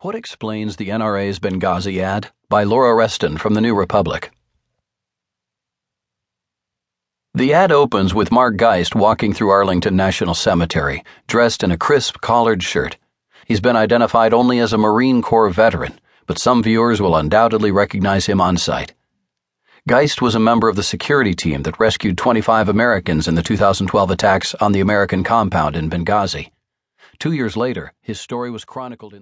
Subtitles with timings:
[0.00, 2.30] What explains the NRA's Benghazi ad?
[2.48, 4.30] By Laura Reston from the New Republic.
[7.34, 12.20] The ad opens with Mark Geist walking through Arlington National Cemetery, dressed in a crisp
[12.20, 12.96] collared shirt.
[13.44, 18.26] He's been identified only as a Marine Corps veteran, but some viewers will undoubtedly recognize
[18.26, 18.94] him on sight.
[19.88, 24.12] Geist was a member of the security team that rescued 25 Americans in the 2012
[24.12, 26.52] attacks on the American compound in Benghazi.
[27.18, 29.16] Two years later, his story was chronicled in